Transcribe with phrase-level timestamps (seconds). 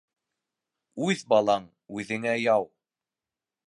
[1.09, 1.69] Үҙ балаң-
[2.01, 2.71] үҙеңә яу!